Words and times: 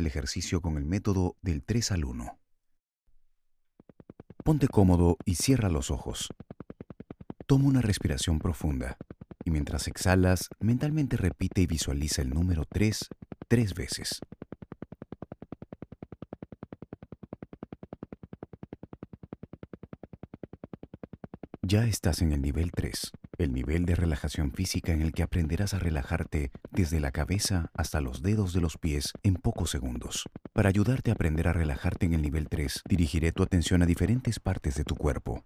el 0.00 0.06
ejercicio 0.06 0.60
con 0.60 0.76
el 0.76 0.84
método 0.84 1.36
del 1.40 1.62
3 1.62 1.92
al 1.92 2.04
1. 2.04 2.38
Ponte 4.44 4.68
cómodo 4.68 5.16
y 5.24 5.36
cierra 5.36 5.68
los 5.68 5.90
ojos. 5.90 6.28
Toma 7.46 7.66
una 7.66 7.80
respiración 7.80 8.38
profunda 8.38 8.96
y 9.44 9.50
mientras 9.50 9.88
exhalas, 9.88 10.48
mentalmente 10.58 11.16
repite 11.16 11.62
y 11.62 11.66
visualiza 11.66 12.22
el 12.22 12.30
número 12.30 12.64
3 12.64 13.08
tres 13.50 13.74
veces. 13.74 14.20
Ya 21.62 21.84
estás 21.84 22.22
en 22.22 22.30
el 22.30 22.42
nivel 22.42 22.70
3, 22.70 23.10
el 23.42 23.52
nivel 23.52 23.86
de 23.86 23.94
relajación 23.94 24.52
física 24.52 24.92
en 24.92 25.02
el 25.02 25.12
que 25.12 25.22
aprenderás 25.22 25.74
a 25.74 25.78
relajarte 25.78 26.50
desde 26.70 27.00
la 27.00 27.10
cabeza 27.10 27.70
hasta 27.74 28.00
los 28.00 28.22
dedos 28.22 28.52
de 28.52 28.60
los 28.60 28.76
pies 28.76 29.12
en 29.22 29.34
pocos 29.34 29.70
segundos. 29.70 30.28
Para 30.52 30.68
ayudarte 30.68 31.10
a 31.10 31.14
aprender 31.14 31.48
a 31.48 31.52
relajarte 31.52 32.06
en 32.06 32.14
el 32.14 32.22
nivel 32.22 32.48
3, 32.48 32.82
dirigiré 32.88 33.32
tu 33.32 33.42
atención 33.42 33.82
a 33.82 33.86
diferentes 33.86 34.40
partes 34.40 34.74
de 34.74 34.84
tu 34.84 34.96
cuerpo. 34.96 35.42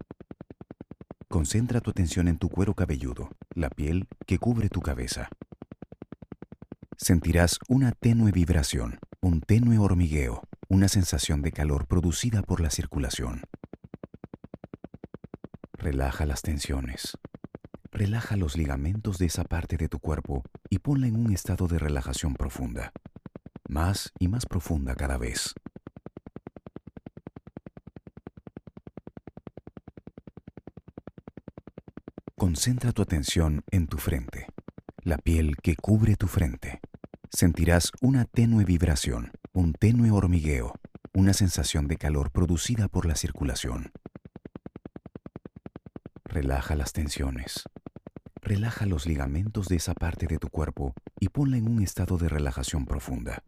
Concentra 1.28 1.80
tu 1.80 1.90
atención 1.90 2.28
en 2.28 2.38
tu 2.38 2.48
cuero 2.48 2.74
cabelludo, 2.74 3.30
la 3.54 3.70
piel 3.70 4.06
que 4.26 4.38
cubre 4.38 4.68
tu 4.68 4.80
cabeza. 4.80 5.28
Sentirás 6.96 7.58
una 7.68 7.92
tenue 7.92 8.30
vibración, 8.30 8.98
un 9.20 9.40
tenue 9.40 9.78
hormigueo, 9.78 10.42
una 10.68 10.88
sensación 10.88 11.42
de 11.42 11.52
calor 11.52 11.86
producida 11.86 12.42
por 12.42 12.60
la 12.60 12.70
circulación. 12.70 13.42
Relaja 15.72 16.24
las 16.24 16.42
tensiones. 16.42 17.18
Relaja 17.94 18.36
los 18.36 18.56
ligamentos 18.56 19.18
de 19.18 19.26
esa 19.26 19.44
parte 19.44 19.76
de 19.76 19.88
tu 19.88 20.00
cuerpo 20.00 20.42
y 20.68 20.80
ponla 20.80 21.06
en 21.06 21.14
un 21.14 21.32
estado 21.32 21.68
de 21.68 21.78
relajación 21.78 22.34
profunda. 22.34 22.90
Más 23.68 24.12
y 24.18 24.26
más 24.26 24.46
profunda 24.46 24.96
cada 24.96 25.16
vez. 25.16 25.54
Concentra 32.36 32.90
tu 32.90 33.00
atención 33.00 33.62
en 33.70 33.86
tu 33.86 33.98
frente, 33.98 34.48
la 35.04 35.16
piel 35.16 35.56
que 35.62 35.76
cubre 35.76 36.16
tu 36.16 36.26
frente. 36.26 36.80
Sentirás 37.30 37.92
una 38.02 38.24
tenue 38.24 38.64
vibración, 38.64 39.30
un 39.52 39.72
tenue 39.72 40.10
hormigueo, 40.10 40.74
una 41.12 41.32
sensación 41.32 41.86
de 41.86 41.96
calor 41.96 42.32
producida 42.32 42.88
por 42.88 43.06
la 43.06 43.14
circulación. 43.14 43.92
Relaja 46.24 46.74
las 46.74 46.92
tensiones. 46.92 47.62
Relaja 48.44 48.84
los 48.84 49.06
ligamentos 49.06 49.68
de 49.68 49.76
esa 49.76 49.94
parte 49.94 50.26
de 50.26 50.36
tu 50.36 50.50
cuerpo 50.50 50.92
y 51.18 51.30
ponla 51.30 51.56
en 51.56 51.66
un 51.66 51.82
estado 51.82 52.18
de 52.18 52.28
relajación 52.28 52.84
profunda. 52.84 53.42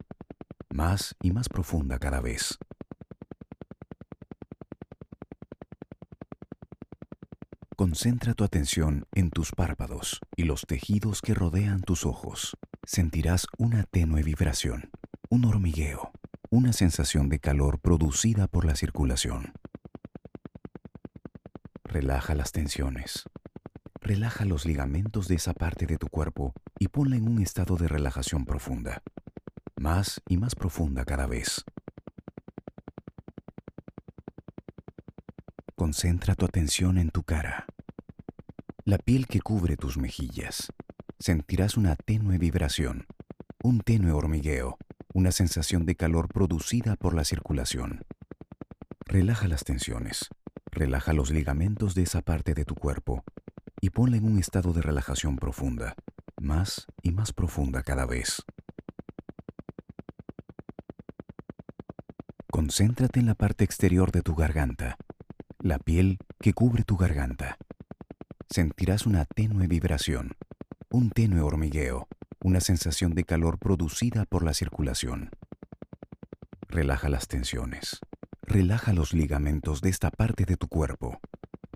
Más 0.73 1.15
y 1.21 1.31
más 1.31 1.49
profunda 1.49 1.99
cada 1.99 2.19
vez. 2.19 2.57
Concentra 7.75 8.33
tu 8.33 8.43
atención 8.43 9.05
en 9.13 9.29
tus 9.29 9.51
párpados 9.51 10.19
y 10.35 10.45
los 10.45 10.63
tejidos 10.65 11.21
que 11.21 11.35
rodean 11.35 11.81
tus 11.81 12.03
ojos. 12.03 12.57
Sentirás 12.83 13.45
una 13.59 13.83
tenue 13.83 14.23
vibración, 14.23 14.89
un 15.29 15.45
hormigueo, 15.45 16.11
una 16.49 16.73
sensación 16.73 17.29
de 17.29 17.39
calor 17.39 17.79
producida 17.81 18.47
por 18.47 18.65
la 18.65 18.75
circulación. 18.75 19.53
Relaja 21.83 22.33
las 22.33 22.51
tensiones. 22.51 23.25
Relaja 24.07 24.45
los 24.45 24.65
ligamentos 24.65 25.27
de 25.27 25.35
esa 25.35 25.53
parte 25.53 25.85
de 25.85 25.97
tu 25.97 26.07
cuerpo 26.07 26.53
y 26.79 26.87
ponla 26.87 27.17
en 27.17 27.27
un 27.27 27.41
estado 27.41 27.75
de 27.75 27.89
relajación 27.89 28.45
profunda. 28.45 29.01
Más 29.75 30.21
y 30.29 30.37
más 30.37 30.55
profunda 30.55 31.03
cada 31.03 31.27
vez. 31.27 31.65
Concentra 35.75 36.35
tu 36.35 36.45
atención 36.45 36.97
en 36.97 37.09
tu 37.09 37.23
cara. 37.23 37.65
La 38.85 38.97
piel 38.97 39.27
que 39.27 39.41
cubre 39.41 39.75
tus 39.75 39.97
mejillas. 39.97 40.71
Sentirás 41.19 41.75
una 41.75 41.97
tenue 41.97 42.37
vibración, 42.37 43.07
un 43.61 43.81
tenue 43.81 44.13
hormigueo, 44.13 44.77
una 45.13 45.33
sensación 45.33 45.85
de 45.85 45.97
calor 45.97 46.29
producida 46.29 46.95
por 46.95 47.13
la 47.13 47.25
circulación. 47.25 48.05
Relaja 49.05 49.49
las 49.49 49.65
tensiones. 49.65 50.29
Relaja 50.71 51.11
los 51.11 51.29
ligamentos 51.29 51.93
de 51.93 52.03
esa 52.03 52.21
parte 52.21 52.53
de 52.53 52.63
tu 52.63 52.75
cuerpo 52.75 53.25
y 53.87 53.89
ponla 53.89 54.17
en 54.17 54.25
un 54.25 54.37
estado 54.37 54.73
de 54.73 54.81
relajación 54.81 55.37
profunda, 55.37 55.95
más 56.41 56.87
y 57.01 57.11
más 57.11 57.31
profunda 57.31 57.83
cada 57.83 58.05
vez. 58.05 58.43
Concéntrate 62.51 63.21
en 63.21 63.27
la 63.27 63.35
parte 63.35 63.63
exterior 63.63 64.11
de 64.11 64.23
tu 64.23 64.35
garganta, 64.35 64.97
la 65.59 65.79
piel 65.79 66.17
que 66.41 66.51
cubre 66.51 66.83
tu 66.83 66.97
garganta. 66.97 67.57
Sentirás 68.49 69.05
una 69.05 69.23
tenue 69.23 69.67
vibración, 69.67 70.35
un 70.89 71.09
tenue 71.09 71.39
hormigueo, 71.39 72.09
una 72.41 72.59
sensación 72.59 73.15
de 73.15 73.23
calor 73.23 73.57
producida 73.57 74.25
por 74.25 74.43
la 74.43 74.53
circulación. 74.53 75.29
Relaja 76.67 77.07
las 77.07 77.29
tensiones. 77.29 78.01
Relaja 78.41 78.91
los 78.91 79.13
ligamentos 79.13 79.79
de 79.79 79.91
esta 79.91 80.11
parte 80.11 80.43
de 80.43 80.57
tu 80.57 80.67
cuerpo 80.67 81.21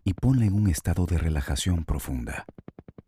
y 0.03 0.13
ponla 0.13 0.45
en 0.45 0.53
un 0.53 0.69
estado 0.69 1.05
de 1.05 1.17
relajación 1.17 1.85
profunda, 1.85 2.45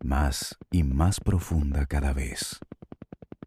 más 0.02 0.56
y 0.70 0.84
más 0.84 1.20
profunda 1.20 1.86
cada 1.86 2.12
vez. 2.12 2.60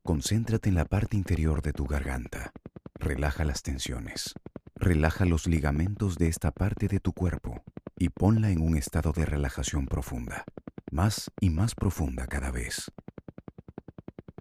Concéntrate 0.04 0.70
en 0.70 0.76
la 0.76 0.86
parte 0.86 1.18
interior 1.18 1.62
de 1.62 1.74
tu 1.74 1.86
garganta. 1.86 2.52
Relaja 2.96 3.46
las 3.46 3.62
tensiones. 3.62 4.34
Relaja 4.76 5.26
los 5.26 5.48
ligamentos 5.48 6.18
de 6.18 6.28
esta 6.28 6.52
parte 6.52 6.88
de 6.88 7.00
tu 7.00 7.14
cuerpo 7.14 7.64
y 7.98 8.10
ponla 8.10 8.52
en 8.52 8.62
un 8.62 8.78
estado 8.78 9.12
de 9.12 9.26
relajación 9.26 9.88
profunda, 9.88 10.44
más 10.92 11.32
y 11.40 11.50
más 11.50 11.74
profunda 11.74 12.28
cada 12.28 12.52
vez. 12.52 12.92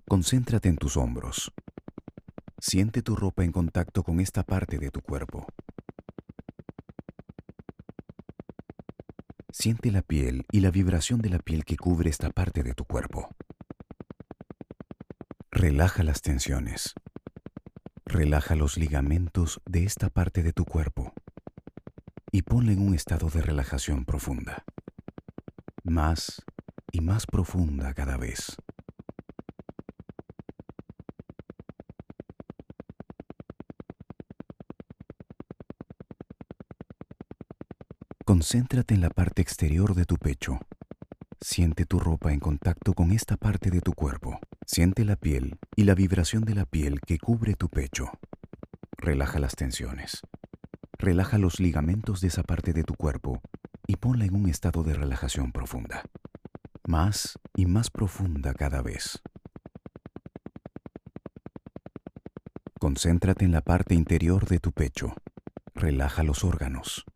Concéntrate 0.08 0.68
en 0.68 0.76
tus 0.76 0.96
hombros. 0.96 1.52
Siente 2.58 3.02
tu 3.02 3.16
ropa 3.16 3.44
en 3.44 3.52
contacto 3.52 4.02
con 4.02 4.20
esta 4.20 4.42
parte 4.42 4.78
de 4.78 4.90
tu 4.90 5.00
cuerpo 5.00 5.46
Siente 9.58 9.90
la 9.90 10.02
piel 10.02 10.44
y 10.52 10.60
la 10.60 10.70
vibración 10.70 11.22
de 11.22 11.30
la 11.30 11.38
piel 11.38 11.64
que 11.64 11.78
cubre 11.78 12.10
esta 12.10 12.28
parte 12.28 12.62
de 12.62 12.74
tu 12.74 12.84
cuerpo. 12.84 13.30
Relaja 15.50 16.02
las 16.02 16.20
tensiones. 16.20 16.92
Relaja 18.04 18.54
los 18.54 18.76
ligamentos 18.76 19.62
de 19.64 19.84
esta 19.84 20.10
parte 20.10 20.42
de 20.42 20.52
tu 20.52 20.66
cuerpo 20.66 21.14
y 22.30 22.42
ponle 22.42 22.74
en 22.74 22.86
un 22.86 22.94
estado 22.94 23.30
de 23.30 23.40
relajación 23.40 24.04
profunda. 24.04 24.62
Más 25.84 26.42
y 26.92 27.00
más 27.00 27.24
profunda 27.24 27.94
cada 27.94 28.18
vez. 28.18 28.58
Concéntrate 38.36 38.92
en 38.92 39.00
la 39.00 39.08
parte 39.08 39.40
exterior 39.40 39.94
de 39.94 40.04
tu 40.04 40.18
pecho. 40.18 40.58
Siente 41.40 41.86
tu 41.86 41.98
ropa 41.98 42.34
en 42.34 42.38
contacto 42.38 42.92
con 42.92 43.10
esta 43.10 43.38
parte 43.38 43.70
de 43.70 43.80
tu 43.80 43.94
cuerpo. 43.94 44.38
Siente 44.66 45.06
la 45.06 45.16
piel 45.16 45.58
y 45.74 45.84
la 45.84 45.94
vibración 45.94 46.44
de 46.44 46.54
la 46.54 46.66
piel 46.66 47.00
que 47.00 47.16
cubre 47.16 47.54
tu 47.54 47.70
pecho. 47.70 48.10
Relaja 48.98 49.38
las 49.38 49.56
tensiones. 49.56 50.20
Relaja 50.98 51.38
los 51.38 51.60
ligamentos 51.60 52.20
de 52.20 52.28
esa 52.28 52.42
parte 52.42 52.74
de 52.74 52.84
tu 52.84 52.92
cuerpo 52.92 53.40
y 53.86 53.96
ponla 53.96 54.26
en 54.26 54.34
un 54.34 54.50
estado 54.50 54.82
de 54.82 54.92
relajación 54.92 55.50
profunda. 55.50 56.02
Más 56.86 57.38
y 57.54 57.64
más 57.64 57.88
profunda 57.88 58.52
cada 58.52 58.82
vez. 58.82 59.22
Concéntrate 62.78 63.46
en 63.46 63.52
la 63.52 63.62
parte 63.62 63.94
interior 63.94 64.46
de 64.46 64.58
tu 64.58 64.72
pecho. 64.72 65.14
Relaja 65.74 66.22
los 66.22 66.44
órganos. 66.44 67.06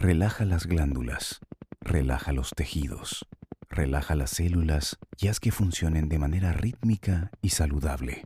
Relaja 0.00 0.46
las 0.46 0.64
glándulas, 0.64 1.40
relaja 1.82 2.32
los 2.32 2.52
tejidos, 2.56 3.28
relaja 3.68 4.14
las 4.14 4.30
células 4.30 4.96
y 5.18 5.28
haz 5.28 5.40
que 5.40 5.52
funcionen 5.52 6.08
de 6.08 6.18
manera 6.18 6.54
rítmica 6.54 7.30
y 7.42 7.50
saludable. 7.50 8.24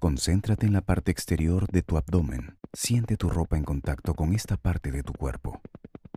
Concéntrate 0.00 0.66
en 0.66 0.72
la 0.72 0.82
parte 0.82 1.10
exterior 1.10 1.66
de 1.66 1.82
tu 1.82 1.96
abdomen. 1.96 2.58
Siente 2.72 3.16
tu 3.16 3.28
ropa 3.28 3.56
en 3.56 3.64
contacto 3.64 4.14
con 4.14 4.32
esta 4.32 4.56
parte 4.56 4.92
de 4.92 5.02
tu 5.02 5.14
cuerpo. 5.14 5.62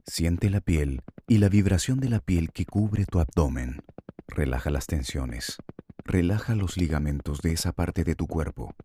Siente 0.06 0.52
la 0.52 0.62
piel 0.62 1.02
y 1.28 1.40
la 1.40 1.50
vibración 1.50 2.00
de 2.00 2.10
la 2.10 2.20
piel 2.20 2.52
que 2.52 2.68
cubre 2.68 3.08
tu 3.08 3.20
abdomen. 3.20 3.82
Relaja 4.28 4.70
las 4.70 4.86
tensiones. 4.86 5.58
Relaja 6.06 6.54
los 6.54 6.78
ligamentos 6.78 7.42
de 7.42 7.54
esa 7.54 7.72
parte 7.72 8.04
de 8.04 8.14
tu 8.14 8.28
cuerpo 8.28 8.76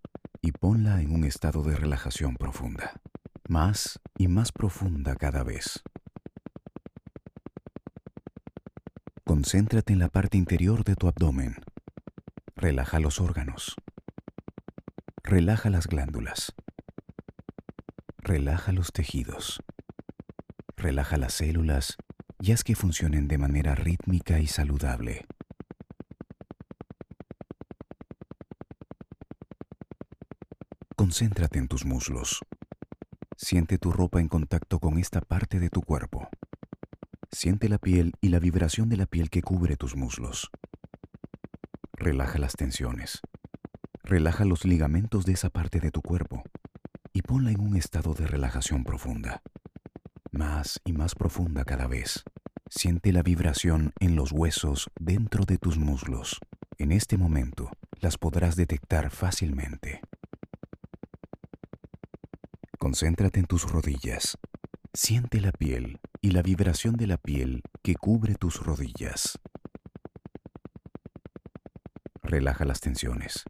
y 0.42 0.50
ponla 0.50 1.00
en 1.00 1.14
un 1.14 1.24
estado 1.24 1.62
de 1.62 1.76
relajación 1.76 2.36
profunda, 2.36 3.00
más 3.48 4.00
y 4.18 4.26
más 4.26 4.50
profunda 4.50 5.14
cada 5.14 5.44
vez. 5.44 5.82
Concéntrate 9.24 9.92
en 9.92 10.00
la 10.00 10.08
parte 10.08 10.36
interior 10.36 10.82
de 10.84 10.96
tu 10.96 11.06
abdomen. 11.06 11.56
Relaja 12.56 12.98
los 12.98 13.20
órganos. 13.20 13.76
Relaja 15.22 15.70
las 15.70 15.86
glándulas. 15.86 16.52
Relaja 18.18 18.72
los 18.72 18.92
tejidos. 18.92 19.62
Relaja 20.76 21.16
las 21.16 21.34
células 21.34 21.96
y 22.40 22.50
haz 22.50 22.64
que 22.64 22.74
funcionen 22.74 23.28
de 23.28 23.38
manera 23.38 23.76
rítmica 23.76 24.40
y 24.40 24.48
saludable. 24.48 25.24
Concéntrate 31.12 31.58
en 31.58 31.68
tus 31.68 31.84
muslos. 31.84 32.40
Siente 33.36 33.76
tu 33.76 33.92
ropa 33.92 34.18
en 34.18 34.28
contacto 34.28 34.78
con 34.78 34.96
esta 34.96 35.20
parte 35.20 35.60
de 35.60 35.68
tu 35.68 35.82
cuerpo. 35.82 36.26
Siente 37.30 37.68
la 37.68 37.76
piel 37.76 38.14
y 38.22 38.30
la 38.30 38.38
vibración 38.38 38.88
de 38.88 38.96
la 38.96 39.04
piel 39.04 39.28
que 39.28 39.42
cubre 39.42 39.76
tus 39.76 39.94
muslos. 39.94 40.50
Relaja 41.92 42.38
las 42.38 42.54
tensiones. 42.54 43.20
Relaja 44.02 44.46
los 44.46 44.64
ligamentos 44.64 45.26
de 45.26 45.34
esa 45.34 45.50
parte 45.50 45.80
de 45.80 45.90
tu 45.90 46.00
cuerpo 46.00 46.44
y 47.12 47.20
ponla 47.20 47.50
en 47.50 47.60
un 47.60 47.76
estado 47.76 48.14
de 48.14 48.26
relajación 48.26 48.82
profunda. 48.82 49.42
Más 50.30 50.80
y 50.82 50.94
más 50.94 51.14
profunda 51.14 51.66
cada 51.66 51.88
vez. 51.88 52.24
Siente 52.70 53.12
la 53.12 53.22
vibración 53.22 53.92
en 54.00 54.16
los 54.16 54.32
huesos 54.32 54.88
dentro 54.98 55.44
de 55.44 55.58
tus 55.58 55.76
muslos. 55.76 56.40
En 56.78 56.90
este 56.90 57.18
momento 57.18 57.70
las 58.00 58.16
podrás 58.16 58.56
detectar 58.56 59.10
fácilmente. 59.10 60.00
Concéntrate 62.82 63.38
en 63.38 63.46
tus 63.46 63.70
rodillas. 63.70 64.36
Siente 64.92 65.40
la 65.40 65.52
piel 65.52 66.00
y 66.20 66.32
la 66.32 66.42
vibración 66.42 66.96
de 66.96 67.06
la 67.06 67.16
piel 67.16 67.62
que 67.80 67.94
cubre 67.94 68.34
tus 68.34 68.58
rodillas. 68.58 69.38
Relaja 72.24 72.64
las 72.64 72.80
tensiones. 72.80 73.44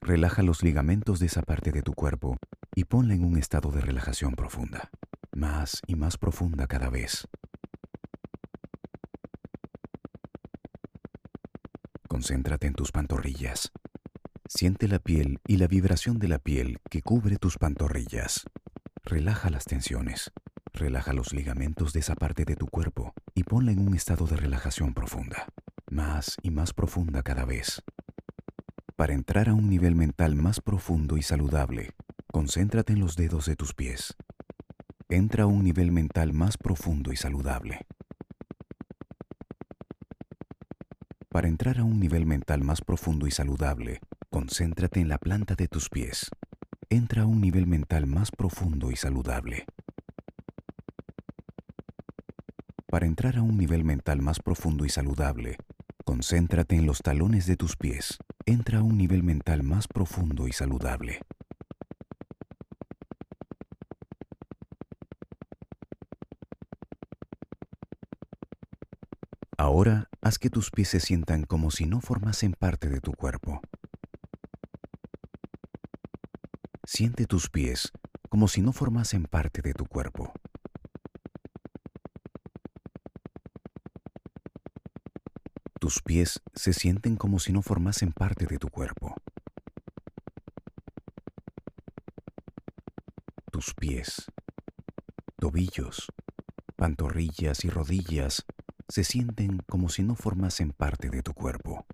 Relaja 0.00 0.42
los 0.42 0.62
ligamentos 0.62 1.20
de 1.20 1.26
esa 1.26 1.42
parte 1.42 1.70
de 1.70 1.82
tu 1.82 1.92
cuerpo 1.92 2.38
y 2.74 2.84
ponla 2.84 3.12
en 3.12 3.24
un 3.24 3.36
estado 3.36 3.70
de 3.72 3.82
relajación 3.82 4.32
profunda, 4.32 4.88
más 5.32 5.82
y 5.86 5.94
más 5.94 6.16
profunda 6.16 6.66
cada 6.66 6.88
vez. 6.88 7.28
Concéntrate 12.08 12.68
en 12.68 12.72
tus 12.72 12.90
pantorrillas. 12.90 13.70
Siente 14.48 14.88
la 14.88 14.98
piel 14.98 15.40
y 15.46 15.58
la 15.58 15.66
vibración 15.66 16.18
de 16.18 16.28
la 16.28 16.38
piel 16.38 16.78
que 16.88 17.02
cubre 17.02 17.36
tus 17.36 17.58
pantorrillas. 17.58 18.46
Relaja 19.08 19.48
las 19.48 19.64
tensiones, 19.64 20.32
relaja 20.74 21.14
los 21.14 21.32
ligamentos 21.32 21.94
de 21.94 22.00
esa 22.00 22.14
parte 22.14 22.44
de 22.44 22.56
tu 22.56 22.66
cuerpo 22.66 23.14
y 23.34 23.44
ponla 23.44 23.72
en 23.72 23.78
un 23.78 23.94
estado 23.94 24.26
de 24.26 24.36
relajación 24.36 24.92
profunda, 24.92 25.46
más 25.90 26.36
y 26.42 26.50
más 26.50 26.74
profunda 26.74 27.22
cada 27.22 27.46
vez. 27.46 27.82
Para 28.96 29.14
entrar 29.14 29.48
a 29.48 29.54
un 29.54 29.70
nivel 29.70 29.94
mental 29.94 30.34
más 30.34 30.60
profundo 30.60 31.16
y 31.16 31.22
saludable, 31.22 31.94
concéntrate 32.30 32.92
en 32.92 33.00
los 33.00 33.16
dedos 33.16 33.46
de 33.46 33.56
tus 33.56 33.72
pies. 33.72 34.14
Entra 35.08 35.44
a 35.44 35.46
un 35.46 35.64
nivel 35.64 35.90
mental 35.90 36.34
más 36.34 36.58
profundo 36.58 37.10
y 37.10 37.16
saludable. 37.16 37.86
Para 41.30 41.48
entrar 41.48 41.78
a 41.78 41.84
un 41.84 41.98
nivel 41.98 42.26
mental 42.26 42.62
más 42.62 42.82
profundo 42.82 43.26
y 43.26 43.30
saludable, 43.30 44.02
concéntrate 44.28 45.00
en 45.00 45.08
la 45.08 45.16
planta 45.16 45.54
de 45.54 45.66
tus 45.66 45.88
pies 45.88 46.28
entra 46.90 47.22
a 47.22 47.26
un 47.26 47.42
nivel 47.42 47.66
mental 47.66 48.06
más 48.06 48.30
profundo 48.30 48.90
y 48.90 48.96
saludable. 48.96 49.66
Para 52.90 53.04
entrar 53.04 53.36
a 53.36 53.42
un 53.42 53.58
nivel 53.58 53.84
mental 53.84 54.22
más 54.22 54.40
profundo 54.40 54.86
y 54.86 54.88
saludable, 54.88 55.58
concéntrate 56.06 56.76
en 56.76 56.86
los 56.86 57.00
talones 57.02 57.44
de 57.44 57.56
tus 57.56 57.76
pies. 57.76 58.16
Entra 58.46 58.78
a 58.78 58.82
un 58.82 58.96
nivel 58.96 59.22
mental 59.22 59.62
más 59.62 59.86
profundo 59.86 60.48
y 60.48 60.52
saludable. 60.52 61.20
Ahora 69.58 70.08
haz 70.22 70.38
que 70.38 70.48
tus 70.48 70.70
pies 70.70 70.88
se 70.88 71.00
sientan 71.00 71.44
como 71.44 71.70
si 71.70 71.84
no 71.84 72.00
formasen 72.00 72.54
parte 72.54 72.88
de 72.88 73.00
tu 73.00 73.12
cuerpo. 73.12 73.60
Siente 76.98 77.26
tus 77.26 77.48
pies 77.48 77.92
como 78.28 78.48
si 78.48 78.60
no 78.60 78.72
formasen 78.72 79.22
parte 79.26 79.62
de 79.62 79.72
tu 79.72 79.86
cuerpo. 79.86 80.32
Tus 85.78 86.02
pies 86.02 86.40
se 86.56 86.72
sienten 86.72 87.14
como 87.14 87.38
si 87.38 87.52
no 87.52 87.62
formasen 87.62 88.10
parte 88.10 88.46
de 88.46 88.58
tu 88.58 88.68
cuerpo. 88.68 89.14
Tus 93.52 93.74
pies, 93.74 94.26
tobillos, 95.38 96.08
pantorrillas 96.74 97.64
y 97.64 97.70
rodillas 97.70 98.44
se 98.88 99.04
sienten 99.04 99.58
como 99.68 99.88
si 99.88 100.02
no 100.02 100.16
formasen 100.16 100.72
parte 100.72 101.10
de 101.10 101.22
tu 101.22 101.32
cuerpo. 101.32 101.86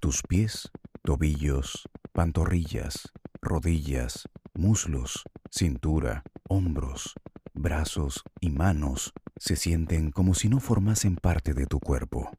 Tus 0.00 0.22
pies 0.22 0.70
tobillos, 1.04 1.88
pantorrillas, 2.12 3.12
rodillas, 3.40 4.28
muslos, 4.54 5.24
cintura, 5.50 6.22
hombros, 6.48 7.14
brazos 7.54 8.22
y 8.40 8.50
manos 8.50 9.12
se 9.36 9.56
sienten 9.56 10.12
como 10.12 10.34
si 10.34 10.48
no 10.48 10.60
formasen 10.60 11.16
parte 11.16 11.54
de 11.54 11.66
tu 11.66 11.80
cuerpo. 11.80 12.30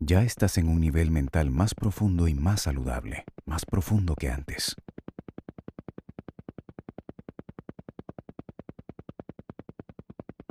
Ya 0.00 0.22
estás 0.24 0.58
en 0.58 0.68
un 0.68 0.80
nivel 0.80 1.10
mental 1.10 1.50
más 1.50 1.74
profundo 1.74 2.26
y 2.26 2.34
más 2.34 2.62
saludable, 2.62 3.24
más 3.44 3.64
profundo 3.64 4.16
que 4.16 4.28
antes. 4.28 4.74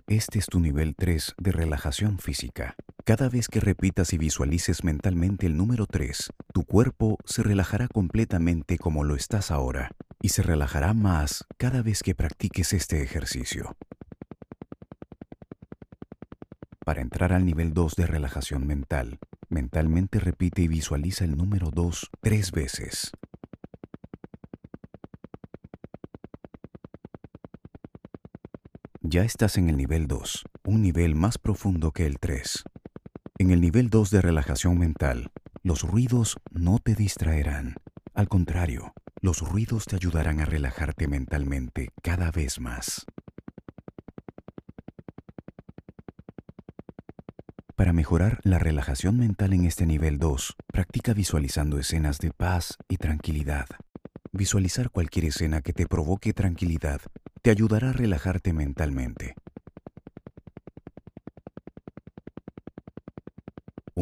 Este 0.08 0.40
es 0.40 0.46
tu 0.46 0.60
nivel 0.60 0.96
3 0.96 1.36
de 1.38 1.52
relajación 1.52 2.20
física. 2.20 2.76
Cada 3.08 3.30
vez 3.30 3.50
que 3.50 3.60
repitas 3.60 4.14
y 4.14 4.18
visualices 4.18 4.84
mentalmente 4.84 5.46
el 5.46 5.56
número 5.56 5.86
3, 5.86 6.34
tu 6.52 6.64
cuerpo 6.64 7.20
se 7.24 7.44
relajará 7.44 7.88
completamente 7.88 8.80
como 8.80 9.04
lo 9.04 9.16
estás 9.16 9.52
ahora 9.52 9.92
y 10.24 10.30
se 10.30 10.42
relajará 10.42 10.96
más 10.96 11.46
cada 11.58 11.84
vez 11.84 12.02
que 12.02 12.16
practiques 12.16 12.74
este 12.74 13.04
ejercicio. 13.04 13.78
Para 16.84 17.02
entrar 17.02 17.32
al 17.32 17.46
nivel 17.46 17.76
2 17.76 17.96
de 17.96 18.08
relajación 18.08 18.66
mental, 18.66 19.20
mentalmente 19.50 20.20
repite 20.20 20.64
y 20.64 20.68
visualiza 20.68 21.26
el 21.26 21.38
número 21.38 21.70
2 21.70 22.10
tres 22.22 22.52
veces. 22.52 23.12
Ya 29.02 29.24
estás 29.24 29.60
en 29.60 29.70
el 29.70 29.78
nivel 29.78 30.08
2, 30.08 30.44
un 30.64 30.82
nivel 30.82 31.14
más 31.14 31.38
profundo 31.38 31.92
que 31.92 32.08
el 32.08 32.18
3. 32.18 32.64
En 33.38 33.52
el 33.52 33.60
nivel 33.60 33.90
2 33.90 34.12
de 34.12 34.22
relajación 34.22 34.80
mental, 34.80 35.30
los 35.62 35.82
ruidos 35.82 36.38
no 36.52 36.80
te 36.80 36.96
distraerán. 36.96 37.76
Al 38.14 38.30
contrario, 38.30 38.94
los 39.20 39.42
ruidos 39.42 39.84
te 39.88 39.98
ayudarán 39.98 40.40
a 40.40 40.46
relajarte 40.46 41.10
mentalmente 41.10 41.90
cada 42.02 42.32
vez 42.32 42.62
más. 42.62 43.06
Para 47.76 47.92
mejorar 47.92 48.40
la 48.44 48.58
relajación 48.58 49.18
mental 49.18 49.52
en 49.52 49.66
este 49.66 49.86
nivel 49.86 50.18
2, 50.18 50.56
practica 50.72 51.14
visualizando 51.14 51.78
escenas 51.78 52.20
de 52.20 52.32
paz 52.32 52.78
y 52.88 52.96
tranquilidad. 52.96 53.66
Visualizar 54.32 54.92
cualquier 54.92 55.26
escena 55.26 55.62
que 55.62 55.74
te 55.74 55.88
provoque 55.88 56.32
tranquilidad 56.32 57.02
te 57.42 57.52
ayudará 57.52 57.90
a 57.90 57.94
relajarte 57.94 58.54
mentalmente. 58.54 59.36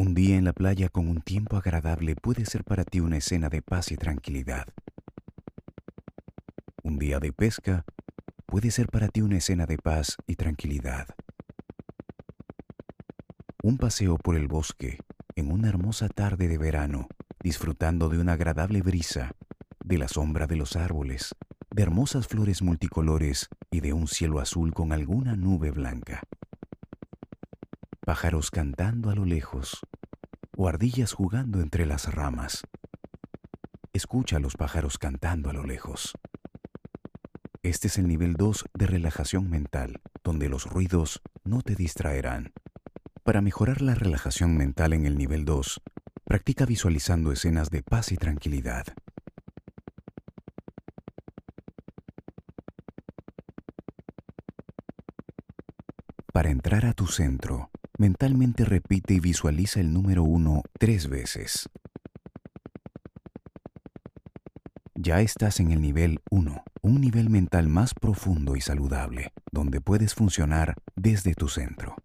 Un 0.06 0.12
día 0.12 0.36
en 0.36 0.44
la 0.44 0.52
playa 0.52 0.90
con 0.90 1.08
un 1.08 1.22
tiempo 1.22 1.56
agradable 1.56 2.14
puede 2.14 2.44
ser 2.44 2.62
para 2.62 2.84
ti 2.84 3.00
una 3.00 3.16
escena 3.16 3.48
de 3.48 3.62
paz 3.62 3.90
y 3.90 3.96
tranquilidad. 3.96 4.66
Un 6.82 6.98
día 6.98 7.20
de 7.20 7.32
pesca 7.32 7.86
puede 8.44 8.70
ser 8.70 8.88
para 8.88 9.08
ti 9.08 9.22
una 9.22 9.38
escena 9.38 9.64
de 9.64 9.78
paz 9.78 10.18
y 10.26 10.36
tranquilidad. 10.36 11.08
Un 13.62 13.78
paseo 13.78 14.18
por 14.18 14.36
el 14.36 14.46
bosque 14.46 14.98
en 15.36 15.50
una 15.50 15.70
hermosa 15.70 16.10
tarde 16.10 16.48
de 16.48 16.58
verano, 16.58 17.08
disfrutando 17.42 18.10
de 18.10 18.18
una 18.18 18.34
agradable 18.34 18.82
brisa, 18.82 19.32
de 19.82 19.96
la 19.96 20.08
sombra 20.08 20.46
de 20.46 20.56
los 20.56 20.76
árboles, 20.76 21.34
de 21.70 21.82
hermosas 21.82 22.26
flores 22.26 22.60
multicolores 22.60 23.48
y 23.70 23.80
de 23.80 23.94
un 23.94 24.06
cielo 24.06 24.38
azul 24.38 24.74
con 24.74 24.92
alguna 24.92 25.34
nube 25.34 25.70
blanca 25.70 26.20
pájaros 28.04 28.50
cantando 28.50 29.08
a 29.08 29.14
lo 29.14 29.24
lejos 29.24 29.80
o 30.56 30.68
ardillas 30.68 31.12
jugando 31.12 31.60
entre 31.60 31.86
las 31.86 32.12
ramas. 32.12 32.62
Escucha 33.92 34.36
a 34.36 34.40
los 34.40 34.56
pájaros 34.56 34.98
cantando 34.98 35.50
a 35.50 35.52
lo 35.52 35.64
lejos. 35.64 36.14
Este 37.62 37.88
es 37.88 37.98
el 37.98 38.08
nivel 38.08 38.34
2 38.34 38.66
de 38.74 38.86
relajación 38.86 39.48
mental, 39.48 40.00
donde 40.22 40.48
los 40.48 40.66
ruidos 40.66 41.22
no 41.44 41.62
te 41.62 41.74
distraerán. 41.74 42.52
Para 43.22 43.40
mejorar 43.40 43.80
la 43.80 43.94
relajación 43.94 44.56
mental 44.56 44.92
en 44.92 45.06
el 45.06 45.16
nivel 45.16 45.44
2, 45.44 45.80
practica 46.24 46.66
visualizando 46.66 47.32
escenas 47.32 47.70
de 47.70 47.82
paz 47.82 48.12
y 48.12 48.16
tranquilidad. 48.16 48.86
Para 56.32 56.50
entrar 56.50 56.84
a 56.84 56.92
tu 56.92 57.06
centro, 57.06 57.70
mentalmente 57.98 58.64
repite 58.64 59.14
y 59.14 59.20
visualiza 59.20 59.80
el 59.80 59.92
número 59.92 60.24
1 60.24 60.62
tres 60.78 61.08
veces. 61.08 61.68
Ya 64.94 65.20
estás 65.20 65.60
en 65.60 65.70
el 65.70 65.80
nivel 65.80 66.20
1, 66.30 66.62
un 66.82 67.00
nivel 67.00 67.30
mental 67.30 67.68
más 67.68 67.94
profundo 67.94 68.56
y 68.56 68.60
saludable, 68.60 69.32
donde 69.52 69.80
puedes 69.80 70.14
funcionar 70.14 70.74
desde 70.96 71.34
tu 71.34 71.48
centro. 71.48 71.96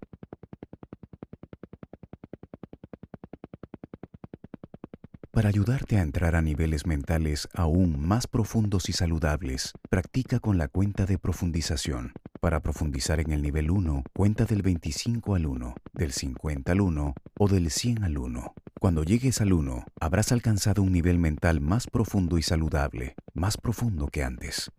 Para 5.31 5.47
ayudarte 5.49 5.97
a 5.97 6.01
entrar 6.01 6.35
a 6.35 6.41
niveles 6.41 6.85
mentales 6.85 7.47
aún 7.53 8.05
más 8.05 8.27
profundos 8.27 8.89
y 8.89 8.93
saludables, 8.93 9.71
practica 9.89 10.39
con 10.39 10.57
la 10.57 10.67
cuenta 10.67 11.05
de 11.05 11.17
profundización. 11.17 12.11
Para 12.39 12.61
profundizar 12.61 13.19
en 13.19 13.33
el 13.33 13.41
nivel 13.41 13.69
1, 13.69 14.03
cuenta 14.13 14.45
del 14.45 14.61
25 14.61 15.35
al 15.35 15.45
1, 15.45 15.75
del 15.91 16.13
50 16.13 16.71
al 16.71 16.79
1 16.79 17.13
o 17.37 17.47
del 17.49 17.69
100 17.69 18.03
al 18.05 18.17
1. 18.17 18.53
Cuando 18.79 19.03
llegues 19.03 19.41
al 19.41 19.51
1, 19.51 19.83
habrás 19.99 20.31
alcanzado 20.31 20.81
un 20.81 20.93
nivel 20.93 21.19
mental 21.19 21.59
más 21.59 21.87
profundo 21.87 22.37
y 22.37 22.41
saludable, 22.41 23.15
más 23.33 23.57
profundo 23.57 24.07
que 24.07 24.23
antes. 24.23 24.71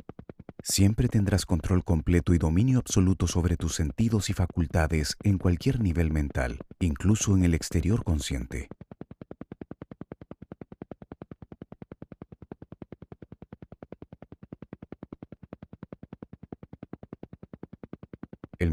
Siempre 0.62 1.08
tendrás 1.08 1.44
control 1.44 1.84
completo 1.84 2.32
y 2.32 2.38
dominio 2.38 2.78
absoluto 2.78 3.26
sobre 3.26 3.58
tus 3.58 3.74
sentidos 3.74 4.30
y 4.30 4.32
facultades 4.32 5.16
en 5.22 5.36
cualquier 5.36 5.80
nivel 5.80 6.10
mental, 6.10 6.60
incluso 6.80 7.36
en 7.36 7.44
el 7.44 7.52
exterior 7.52 8.04
consciente. 8.04 8.68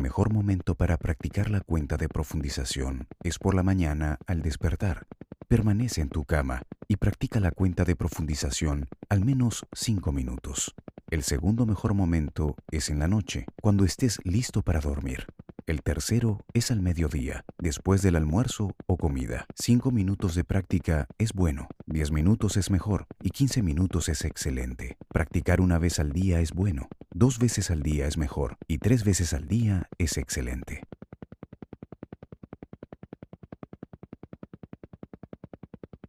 Mejor 0.08 0.32
momento 0.32 0.76
para 0.76 0.96
practicar 0.96 1.50
la 1.50 1.60
cuenta 1.60 1.98
de 1.98 2.08
profundización 2.08 3.10
es 3.24 3.40
por 3.40 3.54
la 3.54 3.62
mañana 3.62 4.20
al 4.26 4.42
despertar. 4.42 5.06
Permanece 5.50 6.00
en 6.00 6.08
tu 6.08 6.24
cama 6.24 6.62
y 6.88 6.96
practica 6.96 7.42
la 7.42 7.52
cuenta 7.52 7.84
de 7.84 7.98
profundización 7.98 8.88
al 9.10 9.26
menos 9.26 9.66
5 9.74 10.14
minutos. 10.14 10.76
El 11.10 11.24
segundo 11.24 11.66
mejor 11.66 11.94
momento 11.94 12.56
es 12.72 12.90
en 12.90 13.00
la 13.00 13.10
noche, 13.10 13.48
cuando 13.62 13.84
estés 13.84 14.20
listo 14.24 14.62
para 14.62 14.80
dormir. 14.80 15.26
El 15.66 15.84
tercero 15.84 16.46
es 16.54 16.72
al 16.72 16.82
mediodía, 16.82 17.44
después 17.58 18.02
del 18.02 18.16
almuerzo 18.16 18.76
comida. 18.98 19.46
Cinco 19.56 19.92
minutos 19.92 20.36
de 20.36 20.44
práctica 20.44 21.08
es 21.18 21.34
bueno, 21.34 21.68
diez 21.86 22.12
minutos 22.12 22.58
es 22.58 22.70
mejor 22.70 23.08
y 23.22 23.30
quince 23.30 23.62
minutos 23.62 24.10
es 24.10 24.26
excelente. 24.26 24.98
Practicar 25.10 25.62
una 25.62 25.80
vez 25.80 26.00
al 26.00 26.12
día 26.12 26.42
es 26.42 26.52
bueno, 26.52 26.90
dos 27.12 27.40
veces 27.40 27.72
al 27.72 27.84
día 27.84 28.08
es 28.08 28.18
mejor 28.18 28.58
y 28.68 28.80
tres 28.80 29.04
veces 29.04 29.34
al 29.34 29.48
día 29.48 29.88
es 29.98 30.18
excelente. 30.18 30.82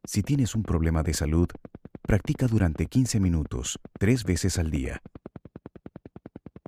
Si 0.04 0.23
tienes 0.23 0.54
un 0.54 0.62
problema 0.62 1.02
de 1.02 1.12
salud, 1.12 1.49
practica 2.00 2.47
durante 2.47 2.87
15 2.87 3.21
minutos, 3.21 3.78
tres 3.99 4.25
veces 4.25 4.59
al 4.59 4.71
día. 4.71 5.02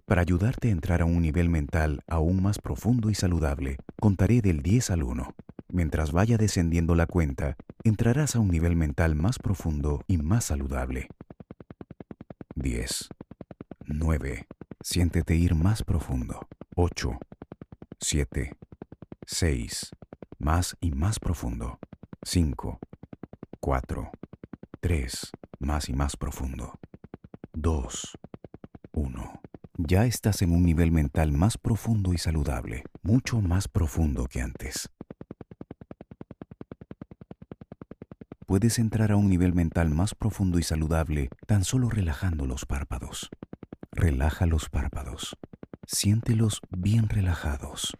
Para 0.04 0.20
ayudarte 0.22 0.68
a 0.68 0.72
entrar 0.72 1.02
a 1.02 1.04
un 1.04 1.22
nivel 1.22 1.48
mental 1.48 2.02
aún 2.06 2.42
más 2.42 2.58
profundo 2.58 3.10
y 3.10 3.14
saludable, 3.14 3.78
contaré 4.00 4.42
del 4.42 4.60
10 4.60 4.90
al 4.90 5.04
1. 5.04 5.34
Mientras 5.72 6.10
vaya 6.10 6.36
descendiendo 6.36 6.94
la 6.94 7.06
cuenta, 7.06 7.56
entrarás 7.84 8.34
a 8.34 8.40
un 8.40 8.48
nivel 8.48 8.74
mental 8.74 9.14
más 9.14 9.38
profundo 9.38 10.02
y 10.08 10.18
más 10.18 10.44
saludable. 10.44 11.08
10. 12.56 13.08
9. 13.86 14.46
Siéntete 14.82 15.36
ir 15.36 15.54
más 15.54 15.84
profundo. 15.84 16.48
8. 16.74 17.18
7. 18.00 18.56
6. 19.26 19.90
Más 20.38 20.76
y 20.80 20.90
más 20.90 21.20
profundo. 21.20 21.78
5. 22.24 22.80
4. 23.60 24.10
3. 24.80 25.30
Más 25.60 25.88
y 25.88 25.92
más 25.92 26.16
profundo. 26.16 26.80
2. 27.52 28.18
1. 28.92 29.40
Ya 29.78 30.04
estás 30.04 30.42
en 30.42 30.52
un 30.52 30.64
nivel 30.64 30.90
mental 30.90 31.32
más 31.32 31.56
profundo 31.56 32.12
y 32.12 32.18
saludable, 32.18 32.82
mucho 33.02 33.40
más 33.40 33.68
profundo 33.68 34.26
que 34.26 34.40
antes. 34.40 34.90
Puedes 38.50 38.80
entrar 38.80 39.12
a 39.12 39.16
un 39.16 39.28
nivel 39.28 39.54
mental 39.54 39.90
más 39.90 40.16
profundo 40.16 40.58
y 40.58 40.64
saludable 40.64 41.28
tan 41.46 41.62
solo 41.62 41.88
relajando 41.88 42.46
los 42.48 42.66
párpados. 42.66 43.30
Relaja 43.92 44.44
los 44.46 44.68
párpados. 44.68 45.36
Siéntelos 45.86 46.60
bien 46.68 47.08
relajados. 47.08 47.96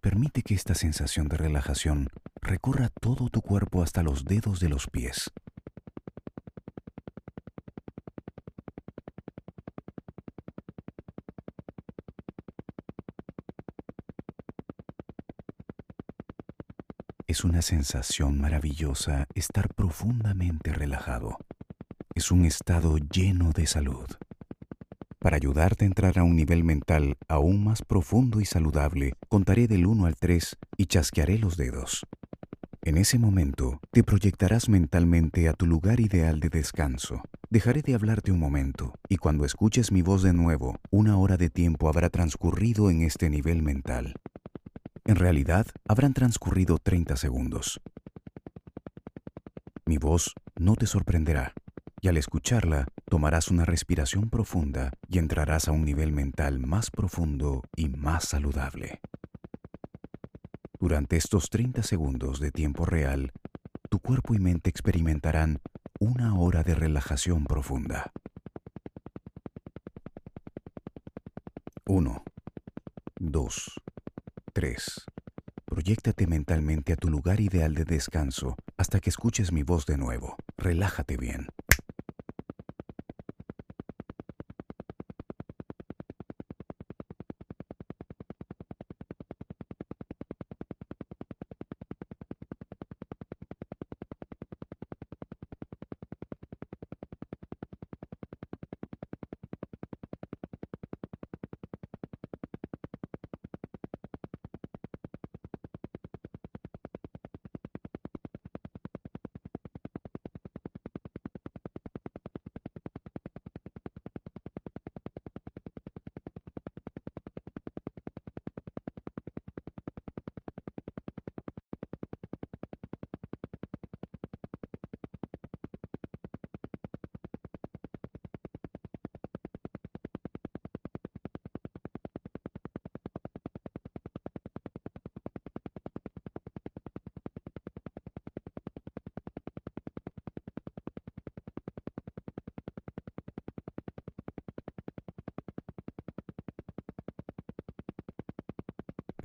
Permite 0.00 0.42
que 0.42 0.54
esta 0.54 0.74
sensación 0.74 1.28
de 1.28 1.36
relajación 1.36 2.08
recorra 2.40 2.88
todo 2.88 3.28
tu 3.28 3.40
cuerpo 3.40 3.84
hasta 3.84 4.02
los 4.02 4.24
dedos 4.24 4.58
de 4.58 4.68
los 4.68 4.88
pies. 4.88 5.30
Es 17.32 17.44
una 17.44 17.62
sensación 17.62 18.38
maravillosa 18.38 19.26
estar 19.34 19.72
profundamente 19.72 20.70
relajado. 20.70 21.38
Es 22.14 22.30
un 22.30 22.44
estado 22.44 22.98
lleno 22.98 23.52
de 23.52 23.66
salud. 23.66 24.04
Para 25.18 25.36
ayudarte 25.36 25.86
a 25.86 25.88
entrar 25.88 26.18
a 26.18 26.24
un 26.24 26.36
nivel 26.36 26.62
mental 26.62 27.16
aún 27.28 27.64
más 27.64 27.80
profundo 27.80 28.42
y 28.42 28.44
saludable, 28.44 29.14
contaré 29.30 29.66
del 29.66 29.86
1 29.86 30.04
al 30.04 30.14
3 30.14 30.58
y 30.76 30.84
chasquearé 30.84 31.38
los 31.38 31.56
dedos. 31.56 32.04
En 32.82 32.98
ese 32.98 33.18
momento, 33.18 33.80
te 33.92 34.04
proyectarás 34.04 34.68
mentalmente 34.68 35.48
a 35.48 35.54
tu 35.54 35.64
lugar 35.66 36.00
ideal 36.00 36.38
de 36.38 36.50
descanso. 36.50 37.22
Dejaré 37.48 37.80
de 37.80 37.94
hablarte 37.94 38.30
un 38.30 38.40
momento, 38.40 38.92
y 39.08 39.16
cuando 39.16 39.46
escuches 39.46 39.90
mi 39.90 40.02
voz 40.02 40.22
de 40.22 40.34
nuevo, 40.34 40.76
una 40.90 41.16
hora 41.16 41.38
de 41.38 41.48
tiempo 41.48 41.88
habrá 41.88 42.10
transcurrido 42.10 42.90
en 42.90 43.00
este 43.00 43.30
nivel 43.30 43.62
mental. 43.62 44.16
En 45.04 45.16
realidad, 45.16 45.66
habrán 45.88 46.14
transcurrido 46.14 46.78
30 46.78 47.16
segundos. 47.16 47.80
Mi 49.84 49.98
voz 49.98 50.34
no 50.56 50.76
te 50.76 50.86
sorprenderá, 50.86 51.54
y 52.00 52.08
al 52.08 52.16
escucharla, 52.16 52.86
tomarás 53.06 53.48
una 53.48 53.64
respiración 53.64 54.30
profunda 54.30 54.92
y 55.08 55.18
entrarás 55.18 55.68
a 55.68 55.72
un 55.72 55.84
nivel 55.84 56.12
mental 56.12 56.60
más 56.60 56.90
profundo 56.90 57.62
y 57.76 57.88
más 57.88 58.24
saludable. 58.28 59.00
Durante 60.78 61.16
estos 61.16 61.50
30 61.50 61.82
segundos 61.82 62.40
de 62.40 62.50
tiempo 62.50 62.84
real, 62.84 63.32
tu 63.88 63.98
cuerpo 63.98 64.34
y 64.34 64.38
mente 64.38 64.70
experimentarán 64.70 65.60
una 66.00 66.34
hora 66.38 66.62
de 66.62 66.74
relajación 66.74 67.44
profunda. 67.44 68.12
1, 71.86 72.10
2, 72.12 72.21
3. 74.62 74.78
Proyéctate 75.64 76.28
mentalmente 76.28 76.92
a 76.92 76.96
tu 76.96 77.10
lugar 77.10 77.40
ideal 77.40 77.74
de 77.74 77.84
descanso 77.84 78.54
hasta 78.76 79.00
que 79.00 79.10
escuches 79.10 79.50
mi 79.50 79.64
voz 79.64 79.86
de 79.86 79.98
nuevo. 79.98 80.36
Relájate 80.56 81.16
bien. 81.16 81.48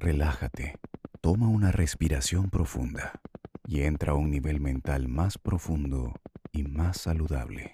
Relájate, 0.09 0.79
toma 1.19 1.49
una 1.49 1.73
respiración 1.73 2.49
profunda 2.49 3.19
y 3.67 3.81
entra 3.81 4.13
a 4.13 4.15
un 4.15 4.31
nivel 4.31 4.61
mental 4.61 5.09
más 5.09 5.37
profundo 5.37 6.13
y 6.53 6.63
más 6.63 6.95
saludable. 6.95 7.73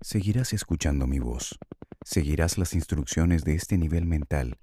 Seguirás 0.00 0.52
escuchando 0.52 1.08
mi 1.08 1.18
voz, 1.18 1.58
seguirás 2.04 2.56
las 2.56 2.72
instrucciones 2.72 3.42
de 3.42 3.56
este 3.56 3.78
nivel 3.78 4.06
mental 4.06 4.58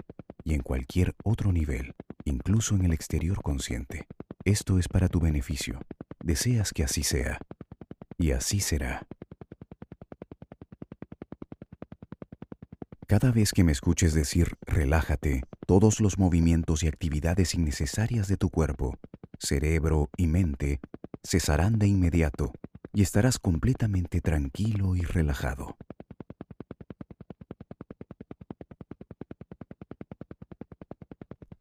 y 0.45 0.53
en 0.53 0.62
cualquier 0.62 1.13
otro 1.25 1.51
nivel, 1.51 1.93
incluso 2.24 2.74
en 2.74 2.86
el 2.86 2.93
exterior 2.93 3.41
consciente. 3.41 4.07
Esto 4.45 4.79
es 4.79 4.88
para 4.88 5.09
tu 5.09 5.19
beneficio. 5.19 5.81
Deseas 6.24 6.71
que 6.71 6.86
así 6.86 7.03
sea. 7.03 7.38
Y 8.17 8.31
así 8.31 8.62
será. 8.62 9.05
Cada 13.10 13.32
vez 13.32 13.54
que 13.54 13.63
me 13.63 13.72
escuches 13.72 14.13
decir 14.13 14.56
relájate, 14.68 15.42
todos 15.66 16.00
los 16.00 16.20
movimientos 16.20 16.84
y 16.84 16.88
actividades 16.88 17.56
innecesarias 17.56 18.28
de 18.28 18.38
tu 18.38 18.51
cuerpo, 18.51 19.00
cerebro 19.39 20.12
y 20.16 20.28
mente 20.28 20.80
cesarán 21.24 21.80
de 21.80 21.88
inmediato 21.88 22.54
y 22.94 23.01
estarás 23.01 23.39
completamente 23.39 24.22
tranquilo 24.22 24.96
y 24.96 25.01
relajado. 25.01 25.75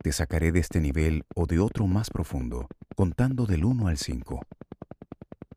Te 0.02 0.12
sacaré 0.12 0.52
de 0.52 0.61
este 0.61 0.81
nivel 0.81 1.25
o 1.35 1.47
de 1.47 1.61
otro 1.61 1.87
más 1.87 2.11
profundo, 2.11 2.69
contando 2.95 3.47
del 3.47 3.64
1 3.64 3.88
al 3.88 3.97
5. 3.97 4.43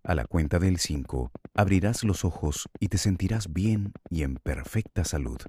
A 0.05 0.15
la 0.15 0.23
cuenta 0.23 0.57
del 0.57 0.79
5, 0.79 1.33
abrirás 1.53 2.05
los 2.05 2.23
ojos 2.23 2.69
y 2.79 2.87
te 2.87 2.97
sentirás 2.97 3.51
bien 3.51 3.91
y 4.09 4.23
en 4.23 4.35
perfecta 4.35 5.03
salud. 5.03 5.41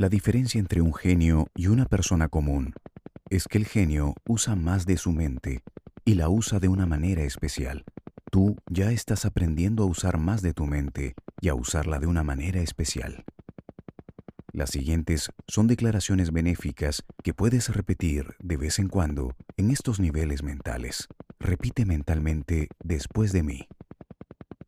La 0.00 0.08
diferencia 0.08 0.58
entre 0.58 0.80
un 0.80 0.94
genio 0.94 1.48
y 1.54 1.66
una 1.66 1.84
persona 1.84 2.28
común 2.28 2.72
es 3.28 3.46
que 3.46 3.58
el 3.58 3.66
genio 3.66 4.14
usa 4.26 4.56
más 4.56 4.86
de 4.86 4.96
su 4.96 5.12
mente 5.12 5.62
y 6.06 6.14
la 6.14 6.30
usa 6.30 6.58
de 6.58 6.68
una 6.68 6.86
manera 6.86 7.22
especial. 7.22 7.84
Tú 8.30 8.56
ya 8.70 8.92
estás 8.92 9.26
aprendiendo 9.26 9.82
a 9.82 9.86
usar 9.86 10.16
más 10.16 10.40
de 10.40 10.54
tu 10.54 10.64
mente 10.64 11.16
y 11.42 11.50
a 11.50 11.54
usarla 11.54 11.98
de 11.98 12.06
una 12.06 12.22
manera 12.22 12.62
especial. 12.62 13.26
Las 14.54 14.70
siguientes 14.70 15.28
son 15.46 15.66
declaraciones 15.66 16.32
benéficas 16.32 17.02
que 17.22 17.34
puedes 17.34 17.68
repetir 17.68 18.36
de 18.38 18.56
vez 18.56 18.78
en 18.78 18.88
cuando 18.88 19.34
en 19.58 19.70
estos 19.70 20.00
niveles 20.00 20.42
mentales. 20.42 21.08
Repite 21.38 21.84
mentalmente 21.84 22.68
después 22.82 23.32
de 23.32 23.42
mí. 23.42 23.68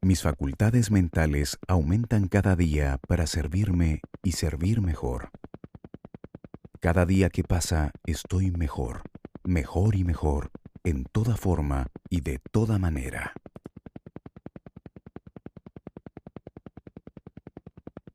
Mis 0.05 0.21
facultades 0.21 0.91
mentales 0.91 1.61
aumentan 1.69 2.27
cada 2.27 2.57
día 2.57 2.99
para 3.07 3.29
servirme 3.29 4.01
y 4.25 4.33
servir 4.33 4.81
mejor. 4.81 5.31
Cada 6.81 7.07
día 7.07 7.31
que 7.31 7.45
pasa 7.45 7.93
estoy 8.05 8.51
mejor, 8.51 9.03
mejor 9.45 9.95
y 9.95 10.03
mejor, 10.03 10.51
en 10.83 11.05
toda 11.05 11.37
forma 11.37 11.87
y 12.11 12.23
de 12.23 12.41
toda 12.51 12.81
manera. 12.81 13.35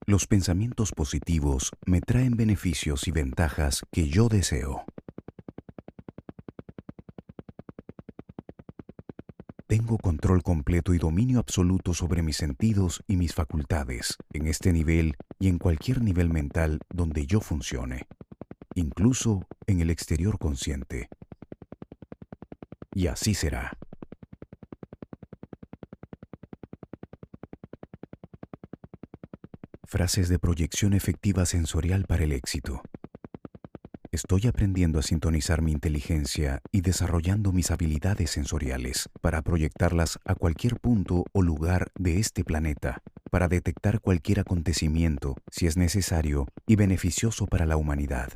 Los 0.05 0.27
pensamientos 0.27 0.91
positivos 0.91 1.71
me 1.85 2.01
traen 2.01 2.35
beneficios 2.35 3.07
y 3.07 3.11
ventajas 3.11 3.83
que 3.93 4.09
yo 4.09 4.27
deseo. 4.27 4.83
Tengo 9.67 9.97
control 9.97 10.43
completo 10.43 10.93
y 10.93 10.97
dominio 10.97 11.39
absoluto 11.39 11.93
sobre 11.93 12.21
mis 12.21 12.37
sentidos 12.37 13.03
y 13.05 13.17
mis 13.17 13.33
facultades 13.33 14.15
en 14.31 14.47
este 14.47 14.71
nivel 14.71 15.17
y 15.39 15.49
en 15.49 15.59
cualquier 15.59 16.01
nivel 16.01 16.29
mental 16.29 16.79
donde 16.89 17.27
yo 17.27 17.41
funcione, 17.41 18.07
incluso 18.75 19.41
en 19.65 19.81
el 19.81 19.89
exterior 19.89 20.39
consciente. 20.39 21.09
Y 22.93 23.07
así 23.07 23.33
será. 23.33 23.77
Frases 29.83 30.29
de 30.29 30.39
proyección 30.39 30.93
efectiva 30.93 31.45
sensorial 31.45 32.05
para 32.05 32.23
el 32.23 32.31
éxito. 32.31 32.83
Estoy 34.17 34.47
aprendiendo 34.47 34.97
a 34.97 35.03
sintonizar 35.03 35.61
mi 35.61 35.71
inteligencia 35.71 36.63
y 36.71 36.81
desarrollando 36.81 37.51
mis 37.51 37.69
habilidades 37.69 38.31
sensoriales 38.31 39.09
para 39.21 39.43
proyectarlas 39.43 40.17
a 40.25 40.33
cualquier 40.33 40.79
punto 40.79 41.25
o 41.33 41.43
lugar 41.43 41.91
de 41.99 42.19
este 42.19 42.43
planeta, 42.43 43.03
para 43.29 43.47
detectar 43.47 44.01
cualquier 44.01 44.39
acontecimiento, 44.39 45.35
si 45.51 45.67
es 45.67 45.77
necesario, 45.77 46.47
y 46.65 46.75
beneficioso 46.75 47.45
para 47.45 47.67
la 47.67 47.77
humanidad. 47.77 48.29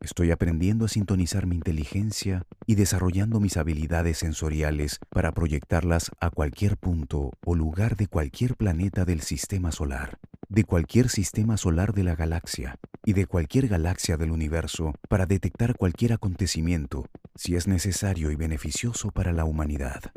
Estoy 0.00 0.32
aprendiendo 0.32 0.86
a 0.86 0.88
sintonizar 0.88 1.46
mi 1.46 1.54
inteligencia 1.54 2.42
y 2.66 2.74
desarrollando 2.74 3.38
mis 3.38 3.56
habilidades 3.56 4.18
sensoriales 4.18 4.98
para 5.10 5.30
proyectarlas 5.30 6.10
a 6.18 6.30
cualquier 6.30 6.76
punto 6.78 7.30
o 7.44 7.54
lugar 7.54 7.96
de 7.96 8.08
cualquier 8.08 8.56
planeta 8.56 9.04
del 9.04 9.20
sistema 9.20 9.70
solar, 9.70 10.18
de 10.48 10.64
cualquier 10.64 11.10
sistema 11.10 11.56
solar 11.56 11.94
de 11.94 12.02
la 12.02 12.16
galaxia 12.16 12.76
y 13.04 13.12
de 13.14 13.26
cualquier 13.26 13.68
galaxia 13.68 14.16
del 14.16 14.30
universo 14.30 14.94
para 15.08 15.26
detectar 15.26 15.76
cualquier 15.76 16.12
acontecimiento 16.12 17.06
si 17.34 17.56
es 17.56 17.66
necesario 17.66 18.30
y 18.30 18.36
beneficioso 18.36 19.10
para 19.10 19.32
la 19.32 19.44
humanidad. 19.44 20.12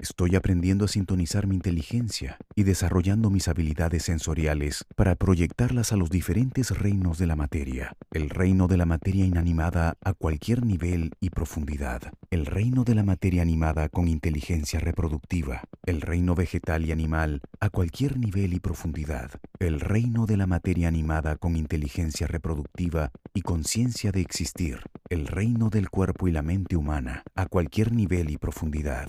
Estoy 0.00 0.36
aprendiendo 0.36 0.84
a 0.84 0.88
sintonizar 0.88 1.48
mi 1.48 1.56
inteligencia 1.56 2.38
y 2.54 2.62
desarrollando 2.62 3.30
mis 3.30 3.48
habilidades 3.48 4.04
sensoriales 4.04 4.84
para 4.94 5.16
proyectarlas 5.16 5.92
a 5.92 5.96
los 5.96 6.08
diferentes 6.08 6.70
reinos 6.70 7.18
de 7.18 7.26
la 7.26 7.34
materia. 7.34 7.96
El 8.12 8.30
reino 8.30 8.68
de 8.68 8.76
la 8.76 8.86
materia 8.86 9.26
inanimada 9.26 9.96
a 10.04 10.12
cualquier 10.12 10.64
nivel 10.64 11.10
y 11.20 11.30
profundidad. 11.30 12.12
El 12.30 12.46
reino 12.46 12.84
de 12.84 12.94
la 12.94 13.02
materia 13.02 13.42
animada 13.42 13.88
con 13.88 14.06
inteligencia 14.06 14.78
reproductiva. 14.78 15.64
El 15.84 16.00
reino 16.00 16.36
vegetal 16.36 16.84
y 16.84 16.92
animal 16.92 17.40
a 17.58 17.68
cualquier 17.68 18.18
nivel 18.18 18.54
y 18.54 18.60
profundidad. 18.60 19.32
El 19.58 19.80
reino 19.80 20.26
de 20.26 20.36
la 20.36 20.46
materia 20.46 20.86
animada 20.86 21.34
con 21.34 21.56
inteligencia 21.56 22.28
reproductiva 22.28 23.10
y 23.34 23.42
conciencia 23.42 24.12
de 24.12 24.20
existir. 24.20 24.78
El 25.08 25.26
reino 25.26 25.70
del 25.70 25.90
cuerpo 25.90 26.28
y 26.28 26.30
la 26.30 26.42
mente 26.42 26.76
humana 26.76 27.24
a 27.34 27.46
cualquier 27.46 27.90
nivel 27.92 28.30
y 28.30 28.36
profundidad. 28.36 29.08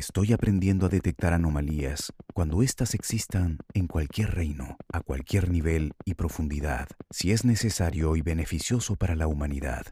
Estoy 0.00 0.32
aprendiendo 0.32 0.86
a 0.86 0.88
detectar 0.88 1.34
anomalías 1.34 2.14
cuando 2.32 2.62
éstas 2.62 2.94
existan 2.94 3.58
en 3.74 3.86
cualquier 3.86 4.30
reino, 4.30 4.78
a 4.90 5.02
cualquier 5.02 5.50
nivel 5.50 5.92
y 6.06 6.14
profundidad, 6.14 6.88
si 7.10 7.32
es 7.32 7.44
necesario 7.44 8.16
y 8.16 8.22
beneficioso 8.22 8.96
para 8.96 9.14
la 9.14 9.26
humanidad. 9.26 9.84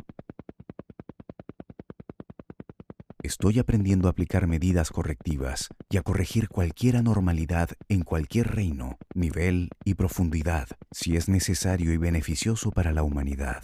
Estoy 3.23 3.59
aprendiendo 3.59 4.09
a 4.09 4.13
aplicar 4.13 4.47
medidas 4.47 4.89
correctivas 4.89 5.69
y 5.91 5.99
a 5.99 6.03
corregir 6.03 6.49
cualquier 6.49 6.97
anormalidad 6.97 7.73
en 7.91 8.01
cualquier 8.01 8.49
reino, 8.49 8.97
nivel 9.15 9.69
y 9.85 9.93
profundidad, 9.93 10.69
si 10.91 11.19
es 11.19 11.29
necesario 11.29 11.93
y 11.93 11.99
beneficioso 11.99 12.71
para 12.71 12.93
la 12.93 13.03
humanidad. 13.03 13.63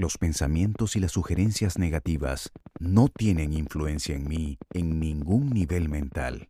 Los 0.00 0.16
pensamientos 0.16 0.96
y 0.96 0.98
las 0.98 1.12
sugerencias 1.12 1.78
negativas 1.78 2.52
no 2.78 3.08
tienen 3.08 3.52
influencia 3.52 4.16
en 4.16 4.26
mí 4.26 4.56
en 4.72 4.98
ningún 4.98 5.50
nivel 5.50 5.90
mental. 5.90 6.48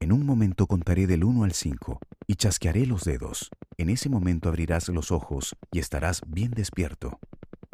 En 0.00 0.10
un 0.10 0.26
momento 0.26 0.66
contaré 0.66 1.06
del 1.06 1.22
1 1.22 1.44
al 1.44 1.52
5 1.52 2.00
y 2.26 2.34
chasquearé 2.34 2.84
los 2.84 3.04
dedos. 3.04 3.48
En 3.76 3.90
ese 3.90 4.08
momento 4.08 4.48
abrirás 4.48 4.88
los 4.88 5.12
ojos 5.12 5.54
y 5.70 5.78
estarás 5.78 6.22
bien 6.26 6.50
despierto 6.50 7.20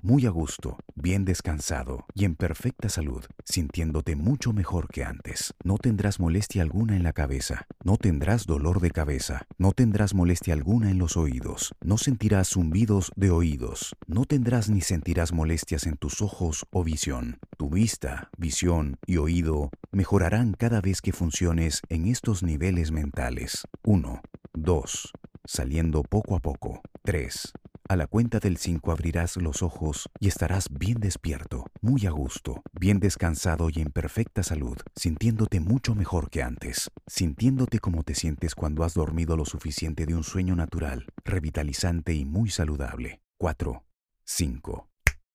muy 0.04 0.26
a 0.26 0.30
gusto, 0.30 0.76
bien 0.94 1.24
descansado 1.24 2.04
y 2.12 2.26
en 2.26 2.34
perfecta 2.34 2.90
salud, 2.90 3.24
sintiéndote 3.42 4.16
mucho 4.16 4.52
mejor 4.52 4.88
que 4.88 5.02
antes. 5.02 5.54
No 5.64 5.78
tendrás 5.78 6.20
molestia 6.20 6.60
alguna 6.60 6.94
en 6.94 7.02
la 7.02 7.14
cabeza, 7.14 7.66
no 7.84 7.98
tendrás 7.98 8.46
dolor 8.46 8.80
de 8.80 8.90
cabeza, 8.90 9.46
no 9.58 9.72
tendrás 9.72 10.14
molestia 10.14 10.54
alguna 10.54 10.90
en 10.90 10.98
los 10.98 11.18
oídos, 11.18 11.74
no 11.84 11.98
sentirás 11.98 12.48
zumbidos 12.48 13.12
de 13.14 13.30
oídos, 13.30 13.94
no 14.06 14.24
tendrás 14.24 14.70
ni 14.70 14.80
sentirás 14.80 15.32
molestias 15.32 15.86
en 15.86 15.96
tus 15.96 16.22
ojos 16.22 16.64
o 16.72 16.82
visión. 16.82 17.38
Tu 17.58 17.68
vista, 17.68 18.30
visión 18.38 18.96
y 19.06 19.18
oído 19.18 19.70
mejorarán 19.92 20.54
cada 20.54 20.80
vez 20.80 21.02
que 21.02 21.12
funciones 21.12 21.82
en 21.90 22.06
estos 22.06 22.42
niveles 22.42 22.90
mentales. 22.90 23.66
1, 23.84 24.22
2, 24.54 25.12
saliendo 25.44 26.02
poco 26.02 26.36
a 26.36 26.40
poco. 26.40 26.80
3, 27.04 27.52
A 27.94 27.96
la 27.96 28.08
cuenta 28.08 28.40
del 28.40 28.56
5 28.56 28.90
abrirás 28.90 29.36
los 29.36 29.62
ojos 29.62 30.10
y 30.18 30.26
estarás 30.26 30.68
bien 30.68 30.98
despierto, 30.98 31.66
muy 31.80 32.06
a 32.06 32.10
gusto, 32.10 32.60
bien 32.72 32.98
descansado 32.98 33.70
y 33.70 33.80
en 33.80 33.92
perfecta 33.92 34.42
salud, 34.42 34.76
sintiéndote 34.96 35.60
mucho 35.60 35.94
mejor 35.94 36.28
que 36.28 36.42
antes, 36.42 36.90
sintiéndote 37.06 37.78
como 37.78 38.02
te 38.02 38.16
sientes 38.16 38.56
cuando 38.56 38.82
has 38.82 38.94
dormido 38.94 39.36
lo 39.36 39.44
suficiente 39.44 40.06
de 40.06 40.16
un 40.16 40.24
sueño 40.24 40.56
natural, 40.56 41.06
revitalizante 41.24 42.14
y 42.14 42.24
muy 42.24 42.50
saludable. 42.50 43.20
4. 43.38 43.84
5. 44.24 44.88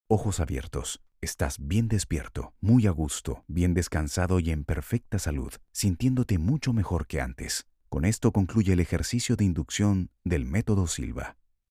Ojos 0.10 0.41
abiertos. 0.41 1.02
Estás 1.22 1.65
bien 1.65 1.88
despierto, 1.88 2.52
muy 2.60 2.88
a 2.88 2.91
gusto, 2.91 3.45
bien 3.48 3.74
descansado 3.74 4.41
y 4.41 4.52
en 4.52 4.65
perfecta 4.65 5.17
salud, 5.17 5.54
sintiéndote 5.72 6.38
mucho 6.39 6.74
mejor 6.74 7.08
que 7.08 7.22
antes. 7.22 7.67
Con 7.88 8.04
esto 8.04 8.34
concluye 8.34 8.74
el 8.74 8.82
ejercicio 8.82 9.38
de 9.38 9.45
inducción 9.45 10.12
del 10.26 10.43
método 10.43 10.88
Silva. 10.88 11.38